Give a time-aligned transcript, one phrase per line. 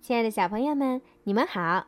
[0.00, 1.86] 亲爱的小朋友们，你们好！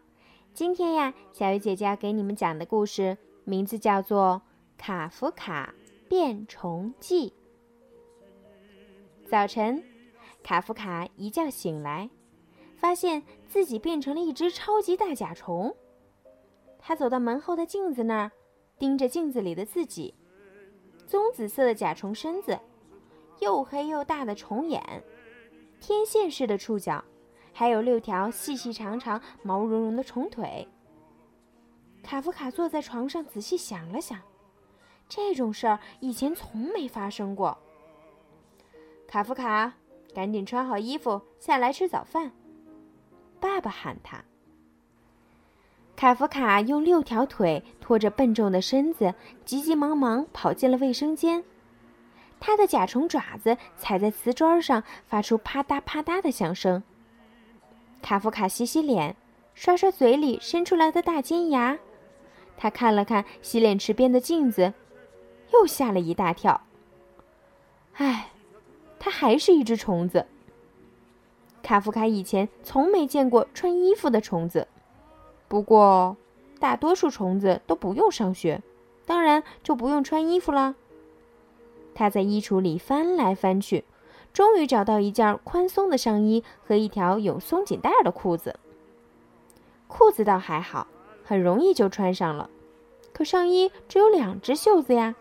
[0.52, 4.42] 今天呀，小鱼姐姐要给你们讲的故事名字叫做
[4.78, 5.74] 《卡夫卡
[6.10, 7.30] 变虫记》。
[9.26, 9.82] 早晨，
[10.42, 12.10] 卡夫卡一觉醒来，
[12.76, 15.74] 发现自己变成了一只超级大甲虫。
[16.78, 18.30] 他走到门后的镜子那儿，
[18.78, 20.14] 盯着镜子里的自己：
[21.06, 22.60] 棕紫色的甲虫身子，
[23.40, 25.02] 又黑又大的虫眼，
[25.80, 27.02] 天线似的触角。
[27.52, 30.66] 还有六条细细长长、毛茸茸的虫腿。
[32.02, 34.18] 卡夫卡坐在床上，仔细想了想，
[35.08, 37.56] 这种事儿以前从没发生过。
[39.06, 39.74] 卡夫卡，
[40.14, 42.32] 赶紧穿好衣服下来吃早饭。
[43.38, 44.24] 爸爸喊他。
[45.94, 51.44] 卡夫卡用六条腿拖着笨重的身子，急急忙忙跑进了卫生间。
[52.40, 56.82] 他的甲虫爪子踩在瓷砖上，发出啪嗒啪嗒的响声。
[58.02, 59.16] 卡夫卡洗洗脸，
[59.54, 61.78] 刷刷嘴里伸出来的大尖牙。
[62.56, 64.74] 他看了看洗脸池边的镜子，
[65.52, 66.60] 又吓了一大跳。
[67.94, 68.30] 唉，
[68.98, 70.26] 他还是一只虫子。
[71.62, 74.66] 卡夫卡以前从没见过穿衣服的虫子，
[75.46, 76.16] 不过
[76.58, 78.60] 大多数虫子都不用上学，
[79.06, 80.74] 当然就不用穿衣服了。
[81.94, 83.84] 他在衣橱里翻来翻去。
[84.32, 88.58] 终于找到一件宽松的上衣和一条有松紧带的裤子。
[89.86, 90.86] 裤子倒还好，
[91.24, 92.48] 很容易就穿上了。
[93.12, 95.14] 可上衣只有两只袖子呀，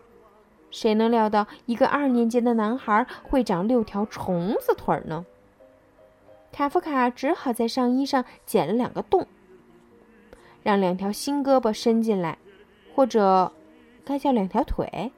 [0.70, 5.26] 谁能料到一个二年级的男孩会长六条虫子腿呢？
[6.50, 9.26] 卡夫卡只好在上衣上剪了两个洞，
[10.62, 12.38] 让两条新胳膊伸进来，
[12.94, 13.52] 或者
[14.04, 15.12] 该叫两条腿。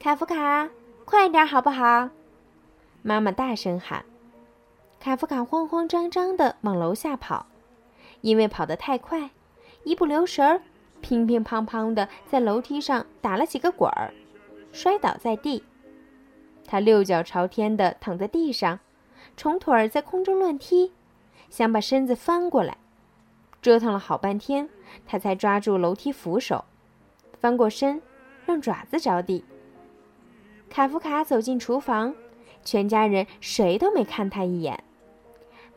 [0.00, 0.70] 卡夫卡。
[1.08, 2.10] 快点好不好？
[3.00, 4.04] 妈妈大声喊。
[5.00, 7.46] 卡夫卡慌慌张张地往楼下跑，
[8.20, 9.30] 因为跑得太快，
[9.84, 10.60] 一不留神儿，
[11.00, 14.12] 乒乒乓乓地在楼梯上打了几个滚儿，
[14.70, 15.64] 摔倒在地。
[16.66, 18.78] 他六脚朝天地躺在地上，
[19.34, 20.92] 虫腿儿在空中乱踢，
[21.48, 22.76] 想把身子翻过来。
[23.62, 24.68] 折腾了好半天，
[25.06, 26.66] 他才抓住楼梯扶手，
[27.40, 28.02] 翻过身，
[28.44, 29.42] 让爪子着地。
[30.70, 32.14] 卡夫卡走进厨房，
[32.64, 34.84] 全家人谁都没看他一眼。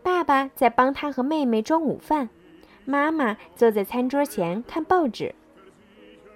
[0.04, 2.30] 爸爸在帮他和妹妹装午饭，
[2.86, 5.34] 妈妈坐在餐桌前看报纸。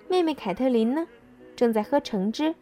[0.07, 1.07] 妹妹凯特琳呢，
[1.55, 2.55] 正在喝橙汁，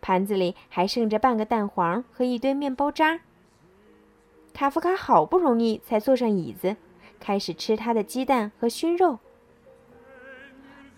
[0.00, 3.20] 盘子里还剩着半个蛋黄和一堆面包渣。
[4.52, 6.76] 卡夫卡好不容易才坐上椅子，
[7.20, 9.18] 开始吃他的鸡蛋和熏肉。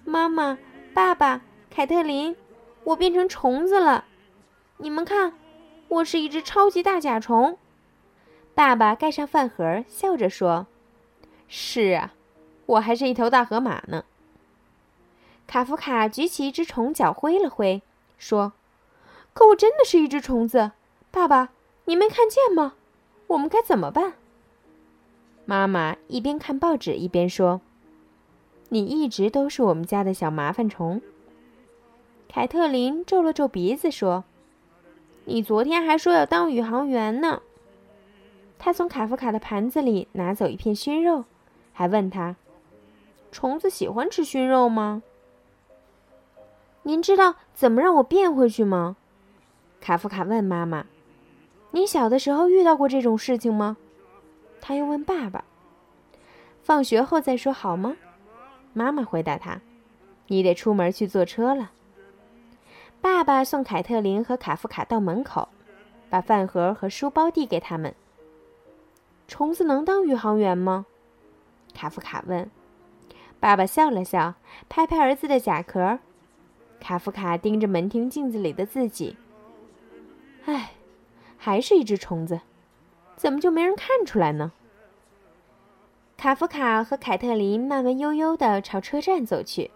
[0.04, 0.59] 妈妈，
[0.94, 2.34] 爸爸，凯特琳。
[2.91, 4.05] 我变成虫子了，
[4.78, 5.33] 你们看，
[5.89, 7.56] 我是一只超级大甲虫。
[8.55, 10.67] 爸爸盖上饭盒，笑着说
[11.47, 12.15] ：“是啊，
[12.67, 14.05] 我还是一头大河马呢。”
[15.47, 17.81] 卡夫卡举起一只虫脚挥了挥，
[18.19, 18.55] 说
[19.33, 20.72] ：“可我真的是一只虫子，
[21.12, 21.51] 爸爸，
[21.84, 22.75] 你没看见吗？
[23.28, 24.15] 我们该怎么办？”
[25.47, 27.61] 妈妈一边看报纸一边说
[28.71, 31.01] ：“你一直都是我们家的小麻烦虫。”
[32.32, 34.22] 凯特琳皱了皱鼻子说
[35.26, 37.42] ：“你昨天还说要当宇航员呢。”
[38.56, 41.24] 他从卡夫卡的盘子里拿走一片熏肉，
[41.72, 42.36] 还问他
[43.32, 45.02] ：“虫子喜欢吃熏肉吗？”
[46.84, 48.97] 您知道怎么让我变回去吗？
[49.80, 50.86] 卡夫卡问妈妈
[51.72, 53.76] ：“你小的时候遇到过这种事情吗？”
[54.62, 55.44] 他又问爸爸
[56.62, 57.97] ：“放学后再说好吗？”
[58.72, 59.60] 妈妈回答他
[60.28, 61.72] ：“你得出门去坐车了。”
[63.03, 65.49] 爸爸送凯特琳和卡夫卡到门口，
[66.11, 67.94] 把饭盒和书包递给他们。
[69.27, 70.84] 虫子能当宇航员吗？
[71.72, 72.50] 卡夫卡问。
[73.39, 74.34] 爸爸笑了笑，
[74.69, 75.99] 拍拍儿子的甲壳。
[76.78, 79.16] 卡夫卡盯着门厅镜子里的自己。
[80.45, 80.72] 唉，
[81.39, 82.41] 还是一只虫子，
[83.16, 84.53] 怎么就没人看出来呢？
[86.19, 89.71] 卡夫卡和凯特琳慢慢悠悠地朝车站走去。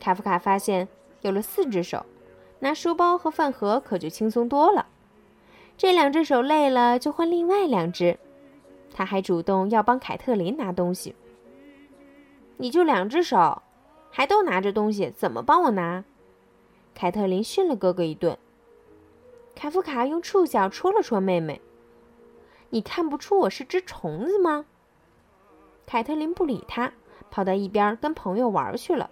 [0.00, 0.88] 卡夫卡发现
[1.20, 2.04] 有了四只手。
[2.62, 4.86] 拿书包和饭盒可就轻松多了。
[5.76, 8.20] 这两只手累了就换另外两只。
[8.94, 11.16] 他还主动要帮凯特琳拿东西。
[12.58, 13.62] 你就两只手，
[14.12, 16.04] 还都拿着东西，怎么帮我拿？
[16.94, 18.38] 凯特琳训了哥哥一顿。
[19.56, 21.60] 卡夫卡用触角戳了戳妹妹。
[22.70, 24.66] 你看不出我是只虫子吗？
[25.84, 26.92] 凯特琳不理他，
[27.28, 29.10] 跑到一边跟朋友玩去了。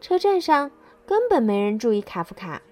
[0.00, 0.72] 车站上。
[1.06, 2.62] 根本没人注意卡夫卡，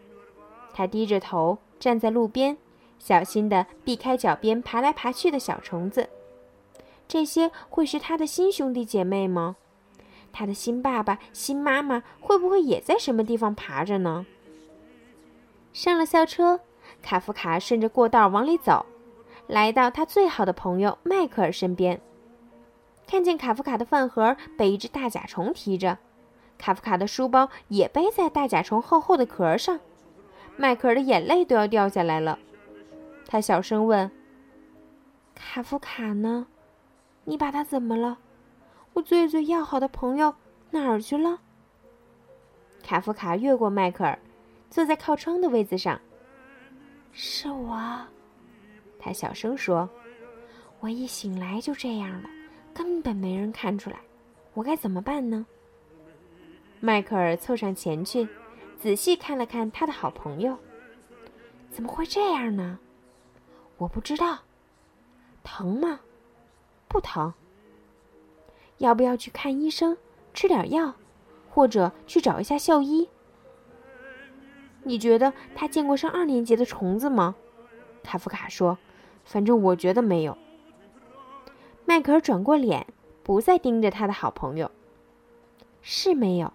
[0.72, 2.56] 他低着头站在路边，
[2.98, 6.08] 小心地避开脚边爬来爬去的小虫子。
[7.08, 9.56] 这些会是他的新兄弟姐妹吗？
[10.32, 14.24] 他的新爸爸、新妈妈会不会也在什么地方爬着呢？
[15.72, 16.60] 上了校车，
[17.02, 18.86] 卡夫卡顺着过道往里走，
[19.48, 22.00] 来到他最好的朋友迈克尔身边。
[23.08, 25.98] 看见卡夫卡的饭盒被一只大甲虫提着，
[26.60, 29.80] 卡夫卡的书包也背在大甲虫厚厚的壳上，
[30.58, 32.38] 迈克尔的眼泪都要掉下来了。
[33.26, 34.10] 他小声问
[35.34, 36.46] ：“卡夫卡呢？
[37.24, 38.18] 你把他怎么了？
[38.92, 40.34] 我最最要好的朋友
[40.70, 41.40] 哪儿去了？”
[42.84, 44.18] 卡夫卡越过迈克尔，
[44.68, 45.98] 坐在靠窗的位子上。
[47.10, 47.80] “是我。”
[49.00, 49.88] 他小声说
[50.80, 52.28] ，“我一醒来就这样了。”
[52.74, 53.96] 根本没人看出来，
[54.52, 55.46] 我该怎么办呢？
[56.80, 58.26] 迈克尔凑上前去，
[58.78, 60.56] 仔细看了看他的好朋友。
[61.70, 62.78] 怎么会这样呢？
[63.76, 64.38] 我不知道。
[65.44, 66.00] 疼吗？
[66.88, 67.32] 不疼。
[68.78, 69.96] 要不要去看医生，
[70.32, 70.94] 吃点药，
[71.50, 73.08] 或者去找一下校医？
[74.82, 77.36] 你觉得他见过上二年级的虫子吗？
[78.02, 78.78] 卡夫卡说
[79.24, 80.36] ：“反正我觉得没有。”
[81.84, 82.86] 迈克尔转过脸，
[83.22, 84.70] 不再盯着他的好朋友。
[85.82, 86.52] 是没有，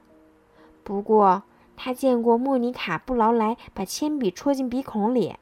[0.86, 1.42] 不过
[1.76, 5.36] 他见过莫妮卡·布劳莱把铅笔戳进鼻孔里，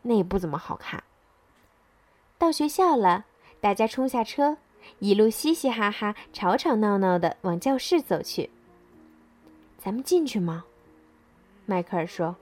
[0.00, 1.04] 那也不怎么好看。
[2.38, 3.26] 到学校了，
[3.60, 4.56] 大家冲下车，
[4.98, 8.48] 一路嘻嘻哈哈、吵吵闹闹的往教室走去。
[9.76, 10.64] 咱们进去吗？
[11.66, 12.34] 迈克尔说：“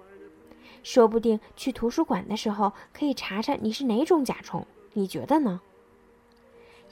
[0.85, 5.61] 说不定去图书馆的时候可以查查你是哪种甲虫，你觉得呢？”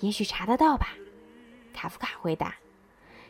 [0.00, 0.88] 也许查得到吧，
[1.72, 2.56] 卡夫卡回答。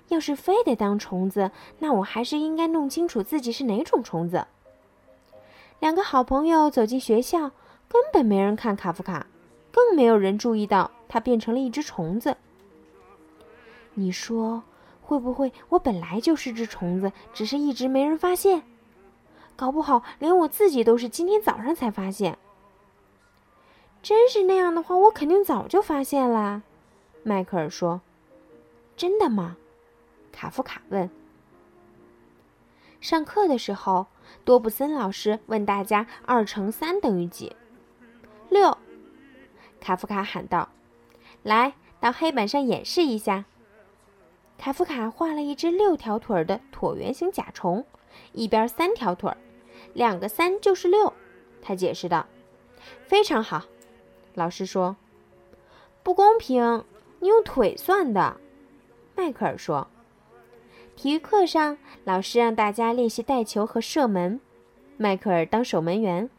[0.09, 4.47] 要是非得当虫子，那我还是应该弄清楚自己是哪种虫子。
[5.81, 7.51] 两个好朋友走进学校，
[7.89, 9.27] 根本没人看卡夫卡，
[9.71, 12.37] 更没有人注意到他变成了一只虫子。
[13.95, 14.63] 你说，
[15.03, 18.63] 会不会我本来就是只虫子，只是一直没人发现？
[19.55, 22.39] 搞不好连我自己都是今天早上才发现。
[24.03, 26.63] 真是那样的话，我肯定早就发现了。
[27.23, 28.01] 迈克尔说
[28.97, 29.57] ：“真的吗？”
[30.37, 31.09] 卡夫卡问。
[33.01, 34.07] 上课的时候，
[34.45, 37.57] 多布森老师问大家：“二乘三等于几？”
[38.51, 38.77] 六。
[39.81, 40.69] 卡夫卡喊道
[41.43, 43.47] ：“来到黑板上演示一下。”
[44.59, 47.87] 卡夫卡画了一只六条腿的椭圆形甲虫，
[48.33, 49.35] 一边三条腿，
[49.95, 51.15] 两个三就是六。
[51.63, 52.27] 他解释道
[53.09, 53.65] ：“非常好。”
[54.35, 54.97] 老师说
[56.05, 56.85] ：“不公平，
[57.21, 58.39] 你用腿算的。”
[59.17, 59.89] 迈克尔说
[60.97, 64.41] ：“体育课上，老师让大家练习带球和射门。
[64.97, 66.31] 迈克尔当守门员，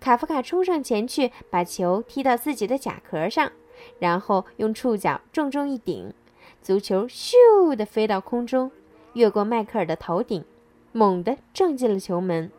[0.00, 3.52] 卡夫卡冲上前去，把球踢到自己的甲壳上，
[3.98, 6.14] 然后用触角重重一顶，
[6.62, 8.70] 足球咻地飞到空中，
[9.12, 10.42] 越过迈克尔的头顶，
[10.92, 12.50] 猛地撞进了球门。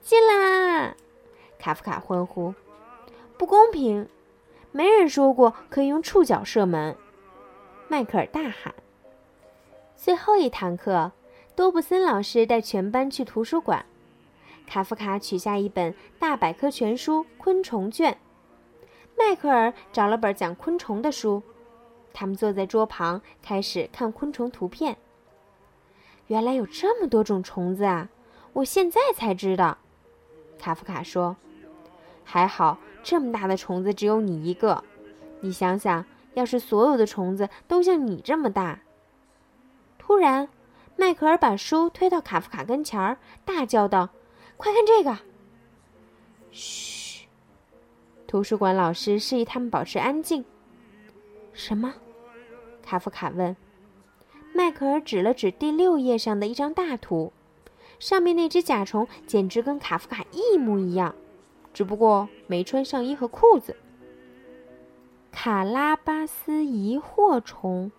[0.00, 0.96] 进啦！
[1.58, 2.54] 卡夫卡欢呼。
[3.36, 4.08] 不公平！
[4.72, 6.96] 没人说过可以用触角射门。
[7.86, 8.74] 迈克尔大喊。
[10.02, 11.12] 最后一堂课，
[11.54, 13.84] 多布森老师带全班去图书馆。
[14.66, 18.12] 卡夫卡取下一本大百科全书《昆虫卷》，
[19.18, 21.42] 迈克尔找了本讲昆虫的书。
[22.14, 24.96] 他们坐在桌旁，开始看昆虫图片。
[26.28, 28.08] 原来有这么多种虫子啊！
[28.54, 29.76] 我现在才知道。
[30.58, 31.36] 卡夫卡说
[32.24, 34.82] ：“还好。”这么大的虫子只有你一个，
[35.40, 38.78] 你想想，要是所有的虫子都像你这么大……
[40.10, 40.48] 突然，
[40.96, 44.08] 迈克尔把书推到卡夫卡跟前儿，大叫道
[44.58, 45.16] ：“快看这个！”
[46.50, 47.28] 嘘，
[48.26, 50.44] 图书馆老师示意他们保持安静。
[51.52, 51.94] 什么？
[52.82, 53.56] 卡夫卡问。
[54.52, 57.32] 迈克尔指了指第六页上的一张大图，
[58.00, 61.14] 上面那只甲虫简直跟卡夫卡一模一样。
[61.72, 63.76] 只不过没穿上衣和裤子。
[65.30, 67.92] 卡拉巴斯疑惑虫，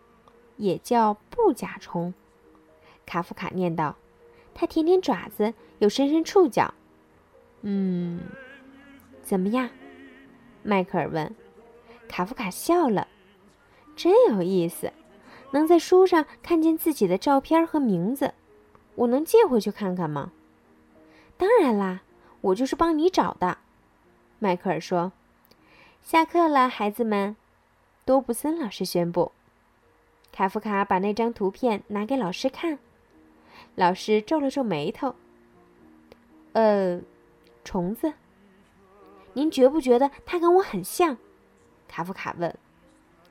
[0.62, 2.13] 也叫布甲虫。
[3.06, 3.98] 卡夫卡念道
[4.56, 6.74] ：“它舔舔爪子，又伸伸触角。”
[7.62, 8.22] 嗯，
[9.22, 9.70] 怎么样？
[10.63, 11.36] 迈克尔问。
[12.08, 13.08] 卡夫卡笑了
[13.98, 14.94] ：“真有意思，
[15.51, 18.34] 能在书上看见自己的照片和名字。
[18.96, 20.32] 我能借回去看看吗
[21.38, 22.03] ？”“当然啦。”
[22.41, 23.60] 我就是帮你找的，
[24.39, 25.12] 迈克尔说。
[26.01, 27.36] 下课了，孩子们，
[28.03, 29.32] 多布森老师宣布。
[30.32, 32.80] 卡夫卡把那张图片拿给老师看，
[33.76, 35.16] 老师皱了皱眉头。
[36.54, 37.02] 呃，
[37.64, 38.14] 虫子，
[39.34, 41.18] 您觉不觉得他跟我很像？
[41.88, 42.56] 卡夫卡问。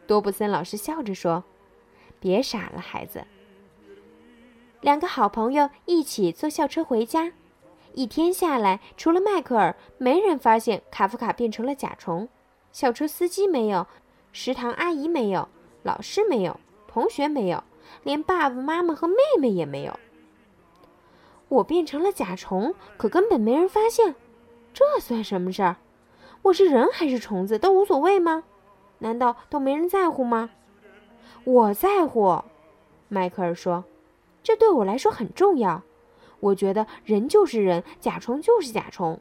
[0.07, 1.45] 多布森老师笑着说
[2.19, 3.25] ：“别傻了，孩子。”
[4.83, 7.33] 两个好朋友一起坐校车回家。
[7.93, 12.29] 一天下来，除了迈克尔，没人发现卡夫卡变成了甲虫。
[12.73, 13.87] 校车司机没有，
[14.33, 15.49] 食堂阿姨没有，
[15.83, 16.59] 老师没有，
[16.93, 17.63] 同学没有，
[18.03, 19.97] 连爸爸妈妈和妹妹也没有。
[21.47, 24.17] 我变成了甲虫，可根本没人发现，
[24.75, 25.77] 这算什么事儿？
[26.43, 28.43] 我是人还是虫子都无所谓吗？
[28.99, 30.51] 难道都没人在乎吗？
[31.45, 32.43] 我在乎，
[33.09, 33.85] 迈克尔说，
[34.43, 35.83] 这对我来说很重要。
[36.41, 39.21] 我觉得人就是人，甲虫就是甲虫，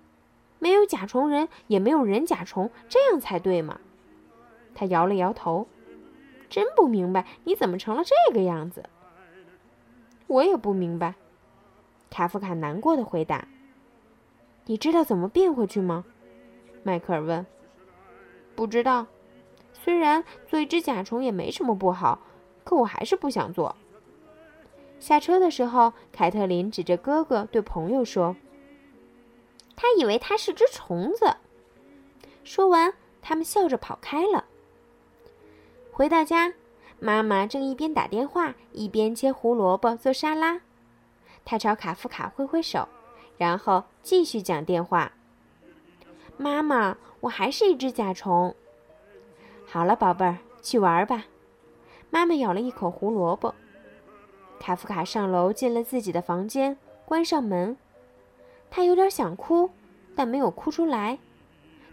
[0.58, 3.80] 没有甲虫人，也没有人甲虫，这样才对嘛。
[4.74, 5.68] 他摇了摇头，
[6.50, 8.84] 真不明白你怎么成了这个样子。
[10.28, 11.16] 我也不明白，
[12.10, 13.48] 卡夫卡难过的回答。
[14.66, 16.06] 你知道怎么变回去吗？
[16.84, 17.46] 迈克尔问。
[18.56, 19.08] 不知道，
[19.74, 22.20] 虽然做一只甲虫也没什么不好，
[22.64, 23.76] 可我还是不想做。
[25.00, 28.36] 下车的时候，凯特琳指着哥哥对朋友说
[29.78, 31.38] ：“他以为他是只虫子。”
[32.44, 34.44] 说完，他们笑着跑开了。
[36.00, 36.54] 回到家，
[37.02, 40.62] 妈妈正一边打电话一边切胡萝卜做沙拉。
[41.44, 42.88] 她朝卡夫卡挥挥手，
[43.38, 45.12] 然后继续讲电话
[46.40, 48.56] ：“妈妈，我还是一只甲虫。”
[49.68, 51.26] 好了，宝贝儿，去玩吧。
[52.10, 53.54] 妈妈咬了一口胡萝卜。
[54.58, 57.76] 卡夫卡上楼，进了自己的房间，关上门。
[58.72, 59.70] 他有点想哭，
[60.16, 61.20] 但没有哭出来。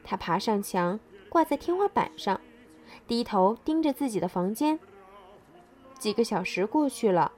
[0.05, 2.41] 他爬上墙，挂在天花板上，
[3.07, 4.79] 低头盯着自己的房间。
[5.99, 7.33] 几个小时过去了，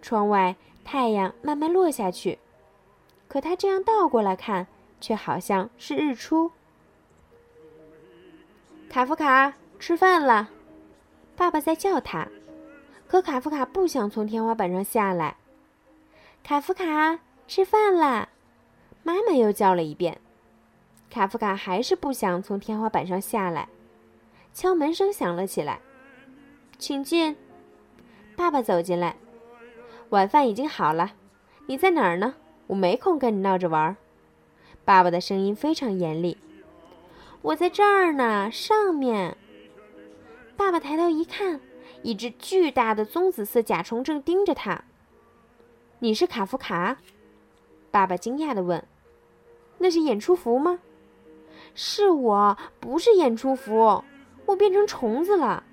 [0.00, 2.38] 窗外太阳慢慢落下去，
[3.28, 4.66] 可他这样倒过来看，
[5.00, 6.50] 却好像是日出。
[8.88, 10.50] 卡夫卡，吃饭了，
[11.36, 12.26] 爸爸在叫他。
[13.06, 15.36] 可卡夫卡不想从天花板上下来。
[16.42, 18.28] 卡夫卡，吃饭啦！
[19.02, 20.18] 妈妈又叫了一遍。
[21.10, 23.68] 卡夫卡还是不想从天花板上下来。
[24.60, 25.80] 敲门声响了起来，
[26.78, 27.34] 请进。
[28.36, 29.16] 爸爸走进来。
[30.10, 31.12] 晚饭已经好了，
[31.64, 32.34] 你在哪儿呢？
[32.66, 33.96] 我没空跟你闹着玩。
[34.84, 36.36] 爸爸的声音非常严厉。
[37.40, 39.34] 我在这儿呢，上面。
[40.58, 41.58] 爸爸抬头一看。
[42.02, 44.84] 一只巨大的棕紫色甲虫正盯着他。
[46.00, 46.98] 你是卡夫卡？
[47.90, 48.86] 爸爸惊讶地问。
[49.78, 50.80] 那是演出服吗？
[51.74, 54.04] 是我，不是演出服。
[54.50, 55.64] 我变成虫子了。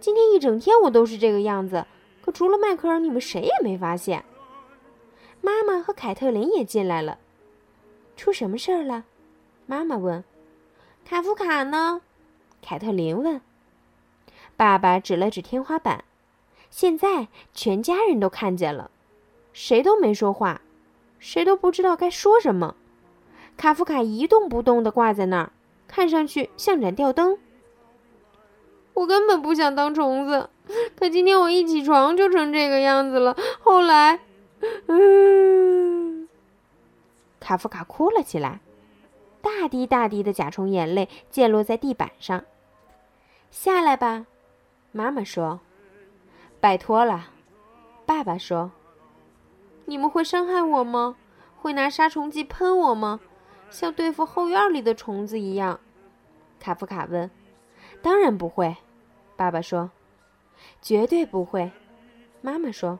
[0.00, 1.86] 今天一整天我都是这个样子。
[2.22, 4.24] 可除了迈克尔，你们谁也没发现。
[5.40, 7.18] 妈妈和凯特琳也进来了。
[8.16, 9.04] 出什么事儿了？
[9.66, 10.24] 妈妈问。
[11.04, 12.00] 卡夫卡呢？
[12.62, 13.40] 凯特琳问。
[14.56, 16.04] 爸爸指了指天花板，
[16.70, 18.90] 现在全家人都看见了，
[19.52, 20.62] 谁都没说话，
[21.18, 22.74] 谁都不知道该说什么。
[23.56, 25.52] 卡夫卡一动不动地挂在那儿，
[25.86, 27.38] 看上去像盏吊灯。
[28.96, 30.48] 我根本不想当虫子，
[30.98, 33.36] 可今天我一起床就成这个样子了。
[33.60, 34.20] 后来，
[34.86, 36.26] 嗯，
[37.38, 38.60] 卡夫卡哭了起来，
[39.42, 42.42] 大滴大滴的甲虫眼泪溅落在地板上。
[43.50, 44.24] 下来吧。
[44.92, 45.60] 妈妈说
[46.58, 47.28] ：“拜托了。”
[48.06, 48.70] 爸爸说
[49.84, 51.16] ：“你们会伤害我吗？
[51.60, 53.20] 会拿杀虫剂喷我吗？
[53.68, 55.80] 像对付后院里的虫子一样？”
[56.58, 57.30] 卡夫卡问。
[58.00, 58.74] “当然不会。”
[59.36, 59.90] 爸爸说。
[60.82, 61.70] “绝对不会。”
[62.42, 62.98] 妈妈说。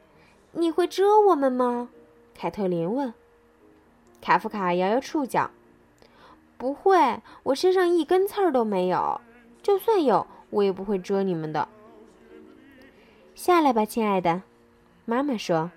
[0.52, 1.88] “你会蛰我们吗？”
[2.34, 3.12] 凯特琳问。
[4.20, 5.50] 卡夫卡摇摇触角
[6.58, 9.20] ：“不会，我身上一根刺儿都没有。
[9.62, 11.68] 就算有。”我也不会蛰你们的。
[13.36, 14.42] 下来吧，亲爱的，
[15.04, 15.70] 妈妈说。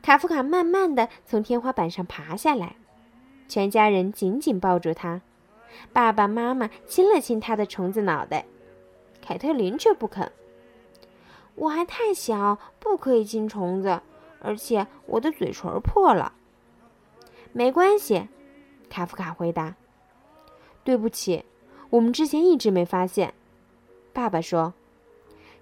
[0.00, 2.76] 卡夫卡慢慢的从天花板上爬下来，
[3.48, 5.20] 全家人紧紧抱住他，
[5.92, 8.46] 爸爸妈妈亲了亲他的虫子脑袋，
[9.22, 10.30] 凯特琳却不肯。
[11.54, 14.00] 我还太小，不可以亲虫子，
[14.40, 16.32] 而且我的嘴唇破了。
[17.52, 18.28] 没关系，
[18.90, 19.74] 卡夫卡回答。
[20.84, 21.44] 对不起，
[21.90, 23.32] 我们之前一直没发现。
[24.12, 24.74] 爸爸说：“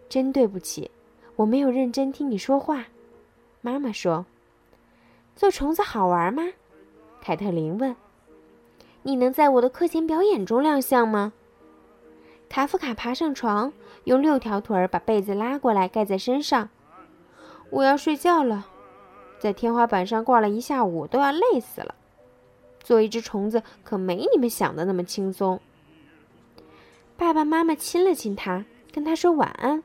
[0.09, 0.91] 真对不起，
[1.37, 2.87] 我没有认真听你说话。”
[3.61, 4.25] 妈妈说
[5.37, 6.43] ：“做虫子好玩吗？”
[7.21, 7.95] 凯特琳问。
[9.03, 11.33] “你能在我的课前表演中亮相吗？”
[12.51, 13.73] 卡夫卡爬上床，
[14.05, 16.69] 用六条腿儿把被子拉过来盖在身上。
[17.71, 18.67] “我要睡觉了，
[19.39, 21.95] 在天花板上挂了一下午，都要累死了。”
[22.83, 25.61] 做一只虫子可没你们想的那么轻松。
[27.17, 29.85] 爸爸妈妈亲了亲他，跟他说晚安。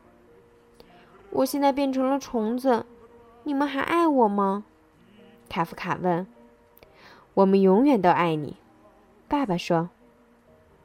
[1.30, 2.84] 我现在变成了虫子，
[3.44, 4.66] 你们还爱我吗？
[5.48, 6.26] 卡夫卡问。
[7.36, 8.58] 我们永远都爱你，
[9.28, 9.90] 爸爸说。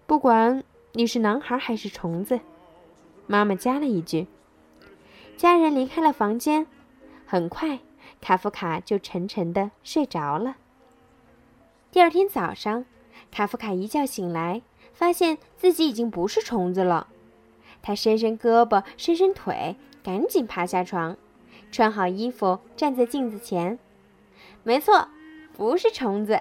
[0.06, 2.40] 不管你是男孩还是虫子，
[3.28, 4.26] 妈妈加了一句。
[5.36, 6.66] 家人离开了房间，
[7.24, 7.78] 很快，
[8.20, 10.56] 卡夫卡就沉沉的睡着了。
[11.92, 12.84] 第二天早上，
[13.30, 17.06] 卡夫卡一觉醒来，发现自己已经不是虫子了。
[17.80, 21.16] 他伸伸胳膊，伸伸腿，赶紧爬下床，
[21.70, 23.78] 穿好衣服，站在镜子前。
[24.64, 25.06] 没错，
[25.56, 26.40] 不是虫子。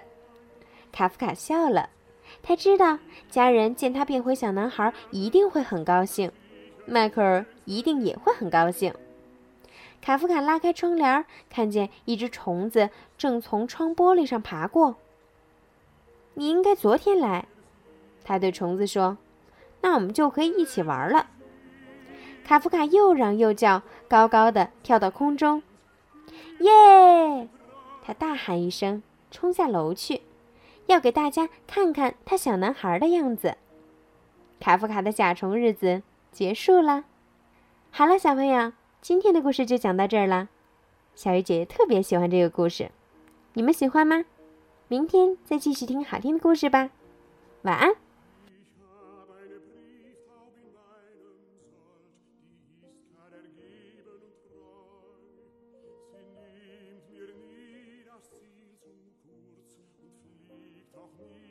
[0.92, 1.92] 卡夫卡笑了。
[2.42, 2.98] 他知道
[3.30, 6.32] 家人见他变回小男孩一定会很高兴，
[6.86, 8.94] 迈克尔一定也会很高兴。
[10.02, 14.96] 卡夫卡拉开窗帘，看见一只虫子正从窗玻璃上爬过。
[16.36, 17.48] 你应该昨天来，
[18.24, 19.18] 他对虫子说
[19.82, 21.28] ：“那我们就可以一起玩了。”
[22.46, 25.62] 卡夫卡又嚷又叫，高高的跳到空中，
[26.60, 27.48] 耶！
[28.02, 30.22] 他大喊一声，冲下楼去。
[30.90, 33.58] 要给大家看看他小男孩的样子。
[34.60, 37.06] 卡夫卡的甲虫日子结束了。
[37.92, 40.50] 好了，小朋友，今天的故事就讲到这儿了。
[41.14, 42.90] 小鱼姐姐特别喜欢这个故事，
[43.54, 44.26] 你们喜欢吗？
[44.88, 46.90] 明天再继续听好听的故事吧。
[47.62, 47.94] 晚安。
[61.00, 61.49] noch nie